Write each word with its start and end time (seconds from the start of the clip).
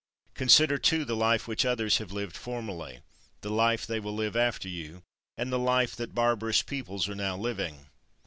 Consider, 0.33 0.79
too, 0.79 1.05
the 1.05 1.15
life 1.15 1.47
which 1.47 1.63
others 1.63 1.99
have 1.99 2.11
lived 2.11 2.35
formerly, 2.35 3.01
the 3.41 3.51
life 3.51 3.85
they 3.85 3.99
will 3.99 4.15
live 4.15 4.35
after 4.35 4.67
you, 4.67 5.03
and 5.37 5.51
the 5.51 5.59
life 5.59 5.95
that 5.95 6.15
barbarous 6.15 6.63
peoples 6.63 7.07
are 7.07 7.13
now 7.13 7.37
living. 7.37 7.85